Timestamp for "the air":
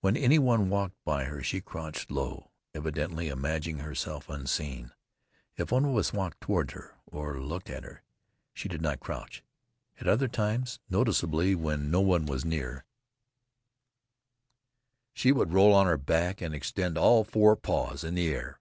18.16-18.58